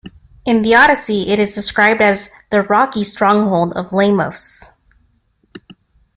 In 0.45 0.63
the 0.63 0.73
"Odyssey", 0.73 1.27
it 1.29 1.37
is 1.37 1.53
described 1.53 2.01
as 2.01 2.31
the 2.49 2.63
rocky 2.63 3.03
stronghold 3.03 3.71
of 3.73 3.93
Lamos. 3.93 4.71